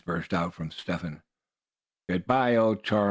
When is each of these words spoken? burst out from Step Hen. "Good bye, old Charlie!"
burst 0.05 0.33
out 0.33 0.53
from 0.55 0.71
Step 0.71 1.01
Hen. 1.01 1.21
"Good 2.09 2.25
bye, 2.25 2.55
old 2.55 2.83
Charlie!" 2.83 2.99